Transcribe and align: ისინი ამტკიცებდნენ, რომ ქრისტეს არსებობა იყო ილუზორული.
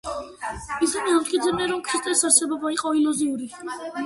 ისინი 0.87 1.13
ამტკიცებდნენ, 1.17 1.69
რომ 1.73 1.83
ქრისტეს 1.91 2.25
არსებობა 2.31 2.73
იყო 2.79 2.97
ილუზორული. 3.03 3.53